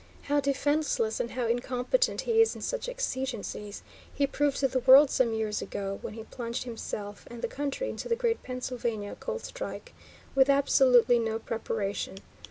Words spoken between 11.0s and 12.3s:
no preparation.